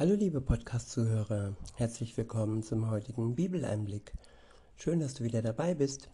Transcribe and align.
Hallo 0.00 0.14
liebe 0.14 0.40
Podcast-Zuhörer, 0.40 1.54
herzlich 1.74 2.16
willkommen 2.16 2.62
zum 2.62 2.90
heutigen 2.90 3.36
Bibeleinblick. 3.36 4.14
Schön, 4.74 4.98
dass 4.98 5.12
du 5.12 5.24
wieder 5.24 5.42
dabei 5.42 5.74
bist. 5.74 6.08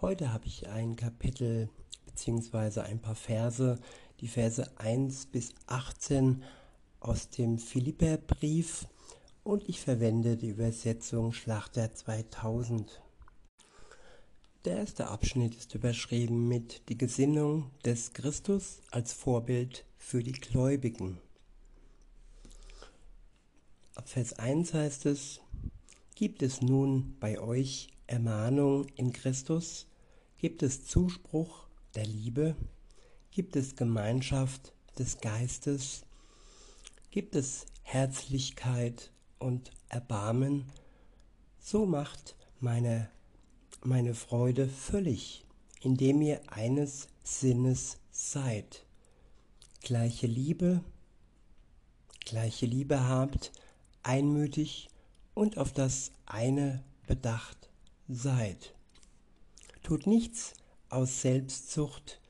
Heute 0.00 0.32
habe 0.32 0.46
ich 0.46 0.68
ein 0.68 0.94
Kapitel 0.94 1.68
bzw. 2.06 2.82
ein 2.82 3.00
paar 3.00 3.16
Verse, 3.16 3.80
die 4.20 4.28
Verse 4.28 4.64
1 4.78 5.26
bis 5.26 5.52
18 5.66 6.44
aus 7.00 7.28
dem 7.28 7.58
Philipperbrief 7.58 8.86
und 9.42 9.68
ich 9.68 9.80
verwende 9.80 10.36
die 10.36 10.50
Übersetzung 10.50 11.32
Schlachter 11.32 11.92
2000. 11.92 13.02
Der 14.64 14.76
erste 14.76 15.08
Abschnitt 15.08 15.56
ist 15.56 15.74
überschrieben 15.74 16.46
mit 16.46 16.88
Die 16.88 16.96
Gesinnung 16.96 17.72
des 17.84 18.12
Christus 18.12 18.78
als 18.92 19.12
Vorbild 19.12 19.84
für 19.98 20.22
die 20.22 20.30
Gläubigen. 20.30 21.18
Ab 23.94 24.08
Vers 24.08 24.32
1 24.32 24.74
heißt 24.74 25.06
es, 25.06 25.40
gibt 26.16 26.42
es 26.42 26.60
nun 26.60 27.16
bei 27.20 27.38
euch 27.38 27.90
Ermahnung 28.08 28.86
in 28.96 29.12
Christus? 29.12 29.86
Gibt 30.36 30.64
es 30.64 30.84
Zuspruch 30.84 31.68
der 31.94 32.04
Liebe? 32.04 32.56
Gibt 33.30 33.54
es 33.54 33.76
Gemeinschaft 33.76 34.72
des 34.98 35.20
Geistes? 35.20 36.02
Gibt 37.12 37.36
es 37.36 37.66
Herzlichkeit 37.82 39.12
und 39.38 39.70
Erbarmen? 39.88 40.64
So 41.60 41.86
macht 41.86 42.34
meine, 42.58 43.08
meine 43.84 44.14
Freude 44.14 44.66
völlig, 44.66 45.44
indem 45.82 46.20
ihr 46.20 46.40
eines 46.50 47.06
Sinnes 47.22 47.98
seid. 48.10 48.86
Gleiche 49.82 50.26
Liebe, 50.26 50.82
gleiche 52.24 52.66
Liebe 52.66 53.06
habt, 53.06 53.52
einmütig 54.04 54.88
und 55.34 55.58
auf 55.58 55.72
das 55.72 56.12
eine 56.26 56.82
bedacht 57.06 57.68
seid. 58.08 58.74
Tut 59.82 60.06
nichts 60.06 60.54
aus 60.88 61.22
Selbstzucht 61.22 62.20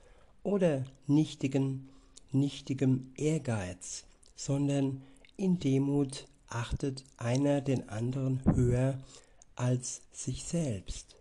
oder 0.43 0.85
nichtigen, 1.07 1.89
nichtigem 2.33 3.13
Ehrgeiz, 3.17 4.05
sondern 4.35 5.03
in 5.37 5.59
Demut 5.59 6.27
achtet 6.49 7.05
einer 7.17 7.61
den 7.61 7.89
anderen 7.89 8.43
höher 8.55 8.99
als 9.57 10.03
sich 10.13 10.45
selbst. 10.45 11.17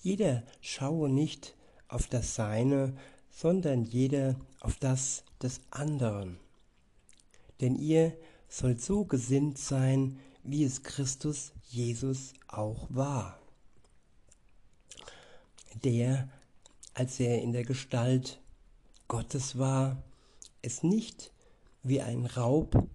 Jeder 0.00 0.42
schaue 0.60 1.08
nicht 1.08 1.54
auf 1.88 2.06
das 2.08 2.34
Seine, 2.34 2.94
sondern 3.30 3.84
jeder 3.84 4.36
auf 4.60 4.76
das 4.76 5.24
des 5.42 5.60
anderen. 5.70 6.38
Denn 7.60 7.76
ihr 7.76 8.16
soll 8.52 8.78
so 8.78 9.06
gesinnt 9.06 9.56
sein, 9.56 10.20
wie 10.42 10.62
es 10.64 10.82
Christus 10.82 11.52
Jesus 11.70 12.34
auch 12.48 12.86
war. 12.90 13.40
Der, 15.82 16.28
als 16.92 17.18
er 17.18 17.40
in 17.40 17.52
der 17.52 17.64
Gestalt 17.64 18.42
Gottes 19.08 19.56
war, 19.56 20.02
es 20.60 20.82
nicht 20.82 21.32
wie 21.82 22.02
ein 22.02 22.26
Raub, 22.26 22.88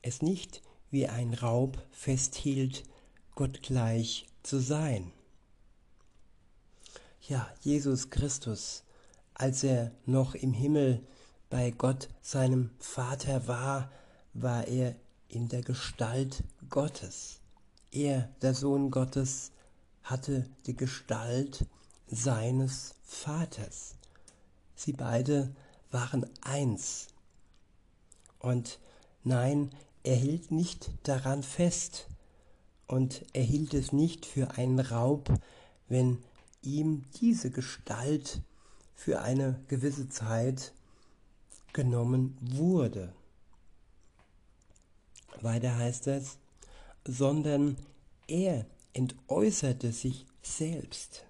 es 0.00 0.22
nicht 0.22 0.62
wie 0.90 1.06
ein 1.06 1.34
Raub 1.34 1.86
festhielt, 1.90 2.84
gottgleich 3.34 4.26
zu 4.42 4.60
sein. 4.60 5.12
Ja, 7.28 7.52
Jesus 7.60 8.08
Christus, 8.08 8.82
als 9.34 9.62
er 9.62 9.92
noch 10.06 10.34
im 10.34 10.54
Himmel 10.54 11.06
bei 11.50 11.72
Gott, 11.72 12.08
seinem 12.22 12.70
Vater 12.78 13.48
war, 13.48 13.90
war 14.32 14.66
er 14.68 14.94
in 15.28 15.48
der 15.48 15.62
Gestalt 15.62 16.44
Gottes. 16.68 17.40
Er, 17.90 18.30
der 18.40 18.54
Sohn 18.54 18.92
Gottes, 18.92 19.50
hatte 20.04 20.48
die 20.66 20.76
Gestalt 20.76 21.66
seines 22.06 22.94
Vaters. 23.02 23.96
Sie 24.76 24.92
beide 24.92 25.54
waren 25.90 26.24
eins. 26.40 27.08
Und 28.38 28.78
nein, 29.24 29.70
er 30.04 30.16
hielt 30.16 30.52
nicht 30.52 30.90
daran 31.02 31.42
fest 31.42 32.06
und 32.86 33.24
er 33.32 33.42
hielt 33.42 33.74
es 33.74 33.92
nicht 33.92 34.24
für 34.24 34.52
einen 34.52 34.78
Raub, 34.78 35.32
wenn 35.88 36.22
ihm 36.62 37.04
diese 37.20 37.50
Gestalt 37.50 38.40
für 38.94 39.20
eine 39.20 39.60
gewisse 39.66 40.08
Zeit 40.08 40.72
genommen 41.72 42.36
wurde. 42.40 43.12
Weiter 45.40 45.76
heißt 45.76 46.08
es, 46.08 46.38
sondern 47.06 47.76
er 48.26 48.66
entäußerte 48.92 49.92
sich 49.92 50.26
selbst. 50.42 51.24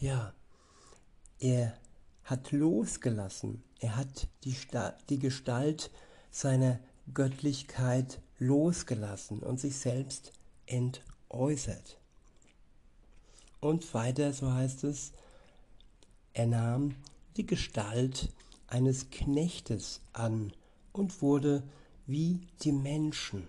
Ja, 0.00 0.32
er 1.38 1.78
hat 2.24 2.52
losgelassen, 2.52 3.62
er 3.80 3.96
hat 3.96 4.28
die, 4.44 4.54
Sta 4.54 4.96
die 5.08 5.18
Gestalt 5.18 5.90
seiner 6.30 6.78
Göttlichkeit 7.14 8.20
losgelassen 8.38 9.40
und 9.40 9.60
sich 9.60 9.76
selbst 9.76 10.32
entäußert. 10.66 11.98
Und 13.60 13.92
weiter, 13.94 14.32
so 14.32 14.52
heißt 14.52 14.84
es, 14.84 15.12
er 16.32 16.46
nahm 16.46 16.94
die 17.36 17.46
Gestalt 17.46 18.30
eines 18.68 19.10
Knechtes 19.10 20.00
an 20.12 20.52
und 20.92 21.22
wurde 21.22 21.62
wie 22.06 22.40
die 22.62 22.72
Menschen. 22.72 23.48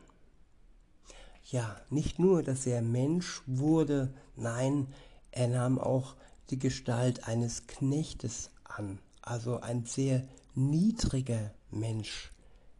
Ja, 1.45 1.79
nicht 1.89 2.19
nur, 2.19 2.43
dass 2.43 2.65
er 2.65 2.81
Mensch 2.81 3.41
wurde, 3.45 4.13
nein, 4.35 4.87
er 5.31 5.47
nahm 5.47 5.79
auch 5.79 6.15
die 6.49 6.59
Gestalt 6.59 7.27
eines 7.27 7.67
Knechtes 7.67 8.51
an, 8.63 8.99
also 9.21 9.59
ein 9.59 9.85
sehr 9.85 10.27
niedriger 10.55 11.51
Mensch, 11.71 12.31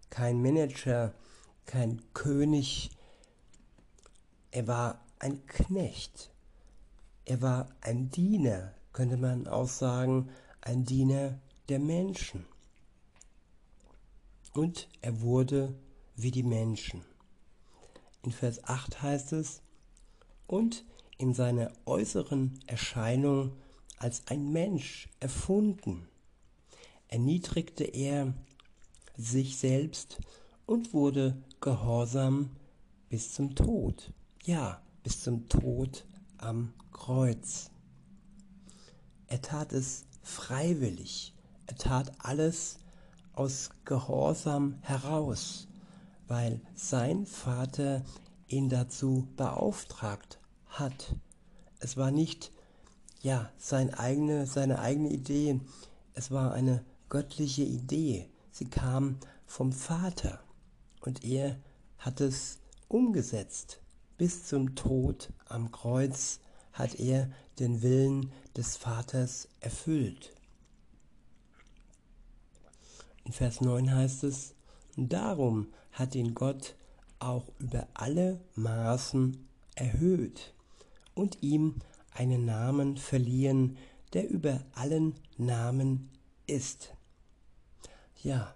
kein 0.09 0.41
Manager, 0.41 1.13
kein 1.65 2.01
König, 2.13 2.91
er 4.51 4.67
war 4.67 4.99
ein 5.19 5.45
Knecht, 5.47 6.31
er 7.25 7.41
war 7.41 7.69
ein 7.81 8.09
Diener, 8.09 8.73
könnte 8.93 9.17
man 9.17 9.47
auch 9.47 9.67
sagen, 9.67 10.29
ein 10.61 10.85
Diener 10.85 11.39
der 11.69 11.79
Menschen. 11.79 12.45
Und 14.53 14.89
er 15.01 15.21
wurde 15.21 15.75
wie 16.15 16.31
die 16.31 16.43
Menschen. 16.43 17.03
In 18.23 18.31
Vers 18.31 18.63
8 18.63 19.01
heißt 19.01 19.33
es, 19.33 19.61
und 20.47 20.83
in 21.17 21.33
seiner 21.33 21.71
äußeren 21.85 22.59
Erscheinung 22.65 23.53
als 23.97 24.25
ein 24.27 24.51
Mensch 24.51 25.09
erfunden, 25.19 26.07
erniedrigte 27.07 27.83
er 27.83 28.33
sich 29.15 29.57
selbst 29.57 30.17
und 30.65 30.93
wurde 30.93 31.41
gehorsam 31.61 32.51
bis 33.09 33.33
zum 33.33 33.55
Tod. 33.55 34.13
Ja, 34.43 34.81
bis 35.03 35.21
zum 35.21 35.49
Tod 35.49 36.05
am 36.37 36.73
Kreuz. 36.91 37.69
Er 39.27 39.41
tat 39.41 39.73
es 39.73 40.05
freiwillig. 40.23 41.33
Er 41.69 41.75
tat 41.75 42.11
alles 42.17 42.79
aus 43.33 43.69
Gehorsam 43.85 44.79
heraus, 44.81 45.67
weil 46.27 46.61
sein 46.73 47.27
Vater 47.27 48.03
ihn 48.47 48.69
dazu 48.69 49.27
beauftragt 49.37 50.39
hat. 50.65 51.15
Es 51.77 51.95
war 51.95 52.09
nicht 52.09 52.51
ja 53.21 53.51
sein 53.59 53.93
eigene, 53.93 54.47
seine 54.47 54.79
eigene 54.79 55.09
Idee, 55.09 55.59
es 56.15 56.31
war 56.31 56.53
eine 56.53 56.83
göttliche 57.07 57.65
Idee. 57.65 58.27
Sie 58.51 58.65
kam 58.65 59.19
vom 59.45 59.71
Vater 59.71 60.39
und 61.01 61.23
er 61.23 61.55
hat 61.99 62.19
es 62.19 62.57
umgesetzt. 62.87 63.79
Bis 64.17 64.43
zum 64.43 64.73
Tod 64.73 65.31
am 65.45 65.71
Kreuz 65.71 66.39
hat 66.73 66.95
er 66.95 67.29
den 67.59 67.83
Willen 67.83 68.31
des 68.57 68.75
Vaters 68.75 69.47
erfüllt. 69.59 70.33
In 73.29 73.33
Vers 73.33 73.61
9 73.61 73.93
heißt 73.93 74.23
es, 74.23 74.55
darum 74.97 75.67
hat 75.91 76.15
ihn 76.15 76.33
Gott 76.33 76.73
auch 77.19 77.45
über 77.59 77.87
alle 77.93 78.39
Maßen 78.55 79.37
erhöht 79.75 80.55
und 81.13 81.43
ihm 81.43 81.75
einen 82.11 82.45
Namen 82.45 82.97
verliehen, 82.97 83.77
der 84.13 84.27
über 84.27 84.61
allen 84.73 85.13
Namen 85.37 86.09
ist. 86.47 86.95
Ja, 88.23 88.55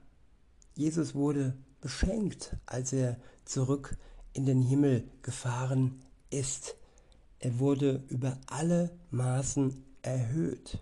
Jesus 0.73 1.13
wurde 1.13 1.55
beschenkt, 1.79 2.57
als 2.65 2.93
er 2.93 3.17
zurück 3.45 3.95
in 4.33 4.47
den 4.47 4.63
Himmel 4.63 5.07
gefahren 5.21 5.99
ist. 6.31 6.77
Er 7.37 7.59
wurde 7.59 8.03
über 8.09 8.39
alle 8.47 8.89
Maßen 9.11 9.83
erhöht, 10.01 10.79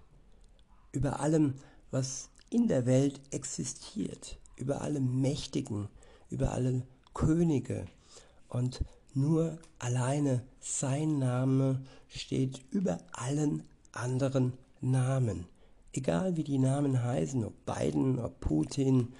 über 0.93 1.19
allem, 1.19 1.55
was 1.91 2.30
in 2.51 2.67
der 2.67 2.85
Welt 2.85 3.19
existiert, 3.31 4.37
über 4.57 4.81
alle 4.81 4.99
Mächtigen, 4.99 5.87
über 6.29 6.51
alle 6.51 6.83
Könige. 7.13 7.87
Und 8.49 8.83
nur 9.13 9.57
alleine 9.79 10.43
sein 10.59 11.17
Name 11.17 11.81
steht 12.07 12.61
über 12.69 12.99
allen 13.13 13.63
anderen 13.93 14.53
Namen. 14.81 15.47
Egal 15.93 16.37
wie 16.37 16.43
die 16.43 16.59
Namen 16.59 17.03
heißen, 17.03 17.43
ob 17.43 17.53
Biden, 17.65 18.19
ob 18.19 18.39
Putin 18.39 19.13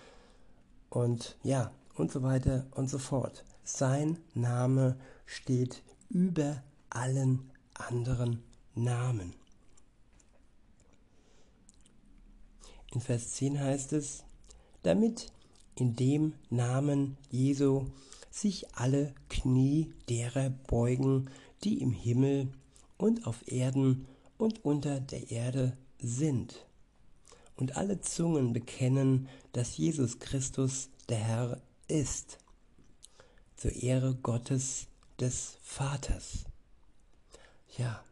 und 0.89 1.37
ja, 1.43 1.71
und 1.95 2.11
so 2.11 2.23
weiter 2.23 2.67
und 2.71 2.89
so 2.89 2.97
fort. 2.97 3.43
Sein 3.63 4.17
Name 4.33 4.97
steht 5.25 5.83
über 6.09 6.61
allen 6.89 7.49
anderen 7.73 8.43
Namen. 8.75 9.40
In 12.93 12.99
Vers 13.01 13.31
10 13.33 13.59
heißt 13.59 13.93
es, 13.93 14.23
damit 14.83 15.31
in 15.75 15.95
dem 15.95 16.33
Namen 16.49 17.17
Jesu 17.29 17.85
sich 18.29 18.73
alle 18.75 19.13
Knie 19.29 19.93
derer 20.09 20.49
beugen, 20.49 21.29
die 21.63 21.81
im 21.81 21.91
Himmel 21.91 22.51
und 22.97 23.25
auf 23.27 23.47
Erden 23.47 24.07
und 24.37 24.65
unter 24.65 24.99
der 24.99 25.31
Erde 25.31 25.77
sind. 25.99 26.65
Und 27.55 27.77
alle 27.77 28.01
Zungen 28.01 28.53
bekennen, 28.53 29.29
dass 29.53 29.77
Jesus 29.77 30.19
Christus 30.19 30.89
der 31.09 31.19
Herr 31.19 31.61
ist, 31.87 32.39
zur 33.55 33.71
Ehre 33.71 34.15
Gottes 34.15 34.87
des 35.19 35.57
Vaters. 35.61 36.45
Ja, 37.77 38.03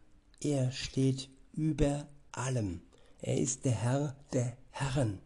er 0.42 0.72
steht 0.72 1.30
über 1.54 2.08
allem. 2.32 2.82
Er 3.22 3.38
ist 3.38 3.66
der 3.66 3.74
Herr 3.74 4.16
der 4.32 4.56
Herren. 4.72 5.20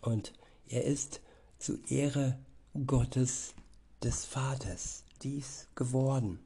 Und 0.00 0.32
er 0.68 0.84
ist 0.84 1.20
zu 1.58 1.78
Ehre 1.88 2.38
Gottes 2.86 3.54
des 4.02 4.24
Vaters 4.24 5.04
dies 5.22 5.66
geworden. 5.74 6.40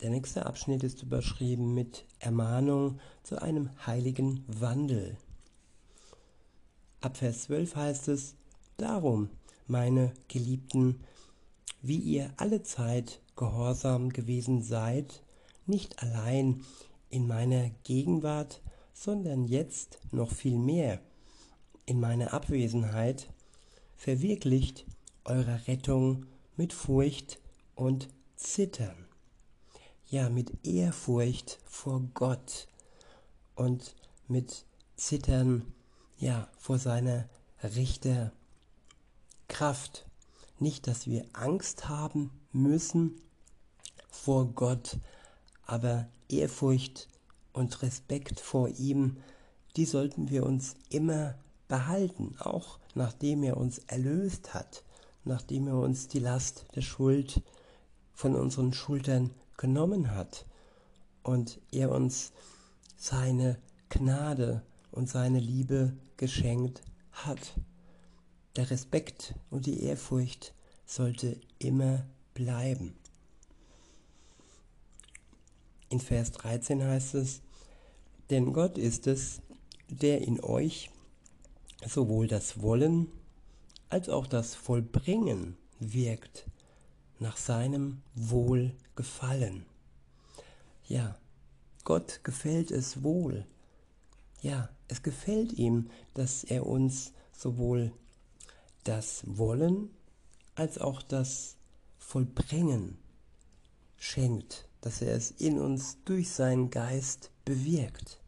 Der 0.00 0.10
nächste 0.10 0.46
Abschnitt 0.46 0.84
ist 0.84 1.02
überschrieben 1.02 1.74
mit 1.74 2.04
Ermahnung 2.20 3.00
zu 3.24 3.42
einem 3.42 3.70
heiligen 3.84 4.44
Wandel. 4.46 5.16
Ab 7.00 7.16
Vers 7.16 7.42
12 7.42 7.76
heißt 7.76 8.08
es, 8.08 8.34
Darum, 8.76 9.28
meine 9.66 10.12
Geliebten, 10.28 11.00
wie 11.82 11.98
ihr 11.98 12.32
alle 12.36 12.62
Zeit 12.62 13.20
gehorsam 13.34 14.10
gewesen 14.10 14.62
seid, 14.62 15.22
nicht 15.66 16.00
allein 16.00 16.64
in 17.10 17.26
meiner 17.26 17.70
Gegenwart, 17.84 18.62
sondern 18.92 19.44
jetzt 19.44 19.98
noch 20.10 20.32
viel 20.32 20.58
mehr 20.58 21.00
in 21.86 22.00
meiner 22.00 22.32
Abwesenheit, 22.34 23.28
verwirklicht 23.96 24.84
eure 25.24 25.66
Rettung 25.66 26.26
mit 26.56 26.72
Furcht 26.72 27.38
und 27.74 28.08
Zittern. 28.36 29.06
Ja, 30.06 30.28
mit 30.30 30.66
Ehrfurcht 30.66 31.58
vor 31.64 32.02
Gott 32.14 32.66
und 33.54 33.94
mit 34.26 34.64
Zittern, 34.96 35.72
ja, 36.18 36.48
vor 36.58 36.78
seiner 36.78 37.28
Richterkraft. 37.62 38.32
Nicht, 40.58 40.86
dass 40.86 41.06
wir 41.06 41.24
Angst 41.32 41.88
haben 41.88 42.30
müssen 42.52 43.20
vor 44.10 44.46
Gott, 44.46 44.98
aber 45.68 46.08
Ehrfurcht 46.28 47.08
und 47.52 47.82
Respekt 47.82 48.40
vor 48.40 48.68
ihm, 48.68 49.18
die 49.76 49.84
sollten 49.84 50.30
wir 50.30 50.44
uns 50.44 50.74
immer 50.88 51.36
behalten, 51.68 52.34
auch 52.40 52.80
nachdem 52.94 53.44
er 53.44 53.58
uns 53.58 53.78
erlöst 53.86 54.54
hat, 54.54 54.82
nachdem 55.24 55.68
er 55.68 55.78
uns 55.78 56.08
die 56.08 56.18
Last 56.18 56.64
der 56.74 56.80
Schuld 56.80 57.42
von 58.14 58.34
unseren 58.34 58.72
Schultern 58.72 59.30
genommen 59.56 60.14
hat 60.14 60.46
und 61.22 61.60
er 61.70 61.92
uns 61.92 62.32
seine 62.96 63.58
Gnade 63.90 64.62
und 64.90 65.08
seine 65.08 65.38
Liebe 65.38 65.92
geschenkt 66.16 66.80
hat. 67.12 67.54
Der 68.56 68.70
Respekt 68.70 69.34
und 69.50 69.66
die 69.66 69.82
Ehrfurcht 69.82 70.54
sollte 70.86 71.38
immer 71.58 72.06
bleiben. 72.32 72.96
In 75.90 76.00
Vers 76.00 76.32
13 76.32 76.84
heißt 76.84 77.14
es, 77.14 77.40
denn 78.30 78.52
Gott 78.52 78.76
ist 78.76 79.06
es, 79.06 79.40
der 79.88 80.20
in 80.20 80.42
euch 80.42 80.90
sowohl 81.86 82.26
das 82.26 82.60
Wollen 82.60 83.08
als 83.88 84.10
auch 84.10 84.26
das 84.26 84.54
Vollbringen 84.54 85.56
wirkt 85.80 86.46
nach 87.20 87.38
seinem 87.38 88.02
Wohlgefallen. 88.14 89.64
Ja, 90.86 91.16
Gott 91.84 92.20
gefällt 92.22 92.70
es 92.70 93.02
wohl. 93.02 93.46
Ja, 94.42 94.68
es 94.88 95.02
gefällt 95.02 95.54
ihm, 95.54 95.90
dass 96.12 96.44
er 96.44 96.66
uns 96.66 97.12
sowohl 97.32 97.92
das 98.84 99.22
Wollen 99.24 99.90
als 100.54 100.78
auch 100.78 101.00
das 101.00 101.56
Vollbringen 101.98 102.98
schenkt 103.96 104.67
dass 104.80 105.02
er 105.02 105.14
es 105.14 105.30
in 105.32 105.58
uns 105.58 105.98
durch 106.04 106.30
seinen 106.30 106.70
Geist 106.70 107.30
bewirkt. 107.44 108.20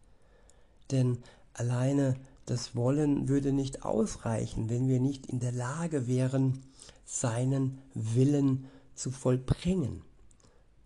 Denn 0.91 1.19
alleine 1.55 2.17
das 2.47 2.75
Wollen 2.75 3.29
würde 3.29 3.53
nicht 3.53 3.85
ausreichen, 3.85 4.69
wenn 4.69 4.89
wir 4.89 4.99
nicht 4.99 5.27
in 5.27 5.39
der 5.39 5.53
Lage 5.53 6.09
wären, 6.09 6.63
seinen 7.05 7.79
Willen 7.95 8.67
zu 8.95 9.11
vollbringen. 9.11 10.03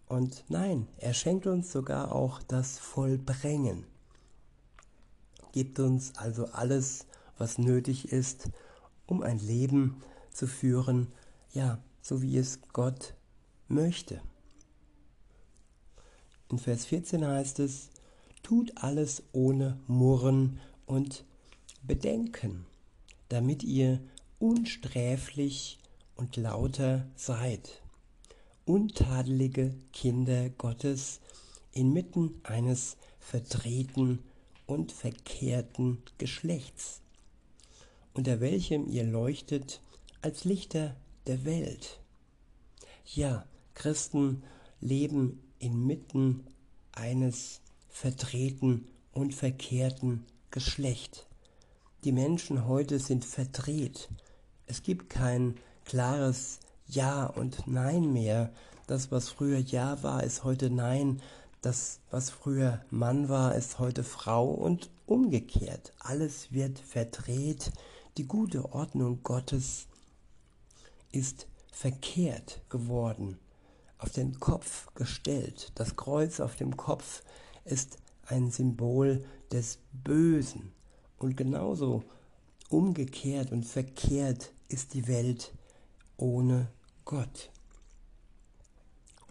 Und 0.06 0.44
nein, 0.48 0.86
er 0.98 1.14
schenkt 1.14 1.46
uns 1.46 1.72
sogar 1.72 2.12
auch 2.12 2.42
das 2.42 2.78
Vollbringen. 2.78 3.84
Gibt 5.52 5.80
uns 5.80 6.16
also 6.16 6.46
alles, 6.46 7.06
was 7.38 7.58
nötig 7.58 8.12
ist, 8.12 8.50
um 9.06 9.22
ein 9.22 9.38
Leben 9.38 10.02
zu 10.32 10.46
führen, 10.46 11.08
ja, 11.52 11.78
so 12.02 12.20
wie 12.20 12.36
es 12.36 12.60
Gott 12.72 13.14
möchte. 13.68 14.20
In 16.50 16.58
Vers 16.58 16.86
14 16.86 17.26
heißt 17.26 17.58
es, 17.60 17.90
tut 18.42 18.72
alles 18.76 19.22
ohne 19.32 19.78
Murren 19.86 20.60
und 20.86 21.24
Bedenken, 21.82 22.66
damit 23.28 23.62
ihr 23.62 24.00
unsträflich 24.38 25.78
und 26.16 26.36
lauter 26.36 27.06
seid, 27.16 27.82
untadelige 28.66 29.74
Kinder 29.92 30.50
Gottes 30.50 31.20
inmitten 31.72 32.40
eines 32.44 32.96
verdrehten 33.18 34.20
und 34.66 34.92
verkehrten 34.92 36.02
Geschlechts, 36.18 37.00
unter 38.12 38.40
welchem 38.40 38.88
ihr 38.88 39.04
leuchtet 39.04 39.80
als 40.22 40.44
Lichter 40.44 40.96
der 41.26 41.44
Welt. 41.44 42.00
Ja, 43.06 43.46
Christen 43.74 44.42
leben 44.80 45.43
inmitten 45.64 46.44
eines 46.92 47.60
verdrehten 47.88 48.86
und 49.12 49.34
verkehrten 49.34 50.26
Geschlecht. 50.50 51.26
Die 52.04 52.12
Menschen 52.12 52.68
heute 52.68 52.98
sind 52.98 53.24
verdreht. 53.24 54.10
Es 54.66 54.82
gibt 54.82 55.08
kein 55.08 55.54
klares 55.86 56.60
Ja 56.86 57.24
und 57.24 57.66
Nein 57.66 58.12
mehr. 58.12 58.52
Das, 58.86 59.10
was 59.10 59.30
früher 59.30 59.58
Ja 59.58 60.02
war, 60.02 60.22
ist 60.22 60.44
heute 60.44 60.68
Nein. 60.68 61.22
Das, 61.62 62.00
was 62.10 62.28
früher 62.28 62.84
Mann 62.90 63.30
war, 63.30 63.54
ist 63.54 63.78
heute 63.78 64.04
Frau 64.04 64.50
und 64.50 64.90
umgekehrt. 65.06 65.94
Alles 65.98 66.52
wird 66.52 66.78
verdreht. 66.78 67.72
Die 68.18 68.26
gute 68.28 68.74
Ordnung 68.74 69.22
Gottes 69.22 69.86
ist 71.10 71.46
verkehrt 71.72 72.60
geworden 72.68 73.38
auf 74.04 74.10
den 74.10 74.38
Kopf 74.38 74.92
gestellt. 74.94 75.72
Das 75.76 75.96
Kreuz 75.96 76.38
auf 76.38 76.56
dem 76.56 76.76
Kopf 76.76 77.22
ist 77.64 77.96
ein 78.26 78.50
Symbol 78.50 79.24
des 79.50 79.78
Bösen. 79.92 80.74
Und 81.16 81.38
genauso 81.38 82.04
umgekehrt 82.68 83.50
und 83.50 83.64
verkehrt 83.64 84.52
ist 84.68 84.92
die 84.92 85.08
Welt 85.08 85.54
ohne 86.18 86.68
Gott. 87.06 87.50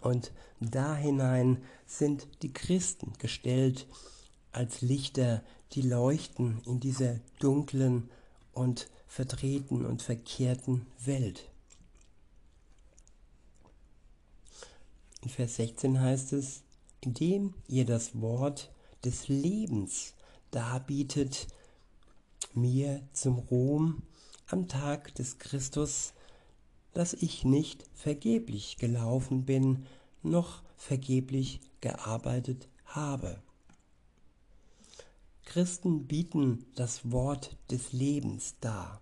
Und 0.00 0.32
da 0.58 0.96
hinein 0.96 1.62
sind 1.86 2.26
die 2.42 2.52
Christen 2.52 3.12
gestellt 3.18 3.86
als 4.50 4.80
Lichter, 4.80 5.44
die 5.70 5.82
leuchten 5.82 6.60
in 6.66 6.80
dieser 6.80 7.20
dunklen 7.38 8.10
und 8.52 8.88
verdrehten 9.06 9.86
und 9.86 10.02
verkehrten 10.02 10.84
Welt. 10.98 11.48
In 15.24 15.30
Vers 15.30 15.56
16 15.56 16.00
heißt 16.02 16.34
es, 16.34 16.64
indem 17.00 17.54
ihr 17.66 17.86
das 17.86 18.20
Wort 18.20 18.70
des 19.04 19.28
Lebens 19.28 20.12
darbietet 20.50 21.46
mir 22.52 23.00
zum 23.14 23.38
Ruhm 23.38 24.02
am 24.48 24.68
Tag 24.68 25.14
des 25.14 25.38
Christus, 25.38 26.12
dass 26.92 27.14
ich 27.14 27.42
nicht 27.42 27.86
vergeblich 27.94 28.76
gelaufen 28.76 29.46
bin, 29.46 29.86
noch 30.22 30.62
vergeblich 30.76 31.60
gearbeitet 31.80 32.68
habe. 32.84 33.42
Christen 35.46 36.06
bieten 36.06 36.66
das 36.74 37.10
Wort 37.10 37.56
des 37.70 37.94
Lebens 37.94 38.56
dar. 38.60 39.00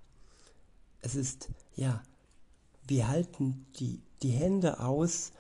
Es 1.01 1.17
ist, 1.17 1.51
ja, 1.75 2.01
wir 2.87 3.09
halten 3.09 3.67
die, 3.81 4.01
die 4.23 4.31
Hände 4.31 4.79
aus 4.79 5.33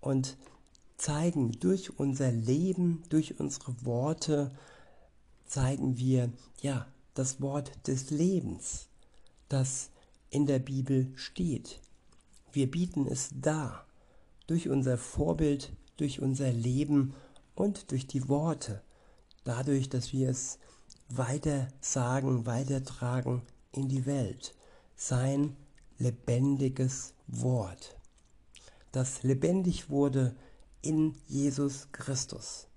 und 0.00 0.36
zeigen 0.96 1.52
durch 1.60 1.98
unser 1.98 2.32
Leben, 2.32 3.02
durch 3.08 3.38
unsere 3.40 3.84
Worte, 3.84 4.50
zeigen 5.46 5.96
wir, 5.96 6.32
ja, 6.60 6.86
das 7.14 7.40
Wort 7.40 7.72
des 7.86 8.10
Lebens, 8.10 8.88
das 9.48 9.90
in 10.30 10.46
der 10.46 10.58
Bibel 10.58 11.12
steht. 11.16 11.80
Wir 12.52 12.70
bieten 12.70 13.06
es 13.06 13.30
dar, 13.40 13.86
durch 14.46 14.68
unser 14.68 14.98
Vorbild, 14.98 15.72
durch 15.96 16.20
unser 16.20 16.52
Leben 16.52 17.14
und 17.54 17.90
durch 17.90 18.06
die 18.06 18.28
Worte, 18.28 18.82
dadurch, 19.44 19.88
dass 19.88 20.12
wir 20.12 20.28
es 20.30 20.58
weiter 21.08 21.68
sagen, 21.80 22.46
weitertragen 22.46 23.42
in 23.72 23.88
die 23.88 24.06
Welt. 24.06 24.54
Sein 24.96 25.56
lebendiges 25.98 27.14
Wort, 27.26 27.97
das 28.92 29.22
lebendig 29.22 29.90
wurde 29.90 30.34
in 30.82 31.14
Jesus 31.26 31.88
Christus. 31.92 32.68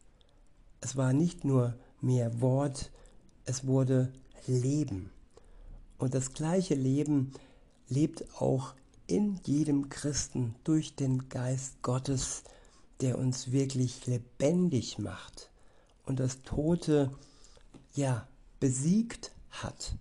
Es 0.81 0.95
war 0.95 1.13
nicht 1.13 1.45
nur 1.45 1.75
mehr 2.01 2.41
Wort, 2.41 2.91
es 3.45 3.65
wurde 3.65 4.11
Leben. 4.47 5.11
Und 5.97 6.15
das 6.15 6.33
gleiche 6.33 6.73
Leben 6.75 7.31
lebt 7.87 8.25
auch 8.41 8.73
in 9.07 9.39
jedem 9.45 9.89
Christen 9.89 10.55
durch 10.63 10.95
den 10.95 11.29
Geist 11.29 11.81
Gottes, 11.81 12.43
der 13.01 13.17
uns 13.17 13.51
wirklich 13.51 14.07
lebendig 14.07 14.97
macht 14.97 15.51
und 16.05 16.19
das 16.19 16.41
Tote 16.43 17.11
ja 17.93 18.27
besiegt 18.59 19.31
hat. 19.49 19.95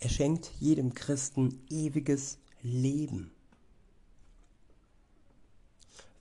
Er 0.00 0.08
schenkt 0.08 0.50
jedem 0.60 0.92
Christen 0.94 1.62
ewiges 1.70 2.38
Leben. 2.62 3.33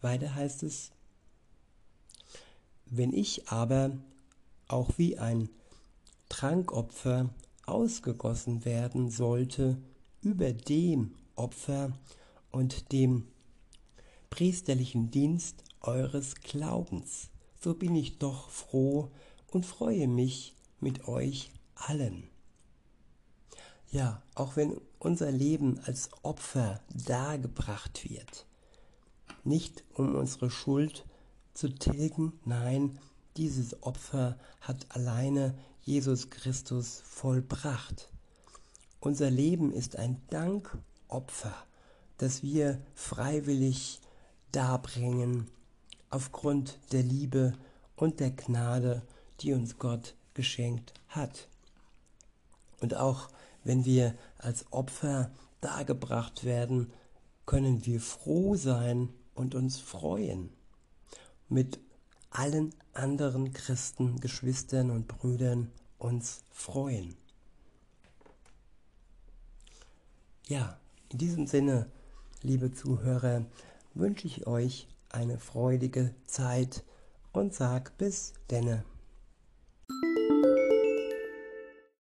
Weiter 0.03 0.35
heißt 0.35 0.63
es, 0.63 0.91
wenn 2.85 3.13
ich 3.13 3.49
aber 3.49 3.97
auch 4.67 4.97
wie 4.97 5.17
ein 5.17 5.49
Trankopfer 6.29 7.29
ausgegossen 7.65 8.65
werden 8.65 9.09
sollte 9.09 9.77
über 10.21 10.51
dem 10.53 11.15
Opfer 11.35 11.93
und 12.51 12.91
dem 12.91 13.27
priesterlichen 14.29 15.11
Dienst 15.11 15.63
eures 15.81 16.35
Glaubens, 16.35 17.29
so 17.59 17.73
bin 17.73 17.95
ich 17.95 18.19
doch 18.19 18.49
froh 18.49 19.09
und 19.51 19.65
freue 19.65 20.07
mich 20.07 20.53
mit 20.79 21.07
euch 21.07 21.51
allen. 21.75 22.29
Ja, 23.91 24.21
auch 24.35 24.55
wenn 24.55 24.79
unser 24.99 25.31
Leben 25.31 25.79
als 25.85 26.09
Opfer 26.23 26.81
dargebracht 27.05 28.09
wird, 28.09 28.45
nicht 29.43 29.83
um 29.93 30.15
unsere 30.15 30.49
Schuld 30.49 31.05
zu 31.53 31.69
tilgen, 31.69 32.33
nein, 32.45 32.99
dieses 33.37 33.81
Opfer 33.83 34.37
hat 34.61 34.85
alleine 34.89 35.55
Jesus 35.81 36.29
Christus 36.29 37.01
vollbracht. 37.03 38.09
Unser 38.99 39.29
Leben 39.29 39.71
ist 39.71 39.97
ein 39.97 40.21
Dankopfer, 40.29 41.55
das 42.17 42.41
wir 42.41 42.79
freiwillig 42.95 43.99
darbringen 44.51 45.49
aufgrund 46.09 46.79
der 46.91 47.03
Liebe 47.03 47.53
und 47.95 48.19
der 48.19 48.31
Gnade, 48.31 49.01
die 49.41 49.53
uns 49.53 49.77
Gott 49.77 50.15
geschenkt 50.33 50.93
hat. 51.07 51.47
Und 52.79 52.95
auch 52.95 53.29
wenn 53.63 53.85
wir 53.85 54.15
als 54.37 54.71
Opfer 54.71 55.31
dargebracht 55.59 56.43
werden, 56.43 56.91
können 57.45 57.85
wir 57.85 57.99
froh 57.99 58.55
sein 58.55 59.09
und 59.35 59.55
uns 59.55 59.79
freuen 59.79 60.49
mit 61.49 61.79
allen 62.29 62.73
anderen 62.93 63.53
Christen, 63.53 64.19
Geschwistern 64.19 64.89
und 64.89 65.07
Brüdern 65.07 65.71
uns 65.99 66.43
freuen. 66.51 67.15
Ja, 70.47 70.79
in 71.09 71.19
diesem 71.19 71.47
Sinne, 71.47 71.89
liebe 72.41 72.71
Zuhörer, 72.71 73.45
wünsche 73.93 74.27
ich 74.27 74.47
euch 74.47 74.87
eine 75.09 75.37
freudige 75.37 76.13
Zeit 76.25 76.83
und 77.31 77.53
sag 77.53 77.97
bis 77.97 78.33
denne. 78.49 78.83